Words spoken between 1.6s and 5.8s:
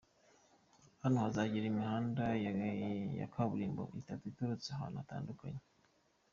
imihanda ya kaburimbo itatu iturutse ahantu hatandukanye.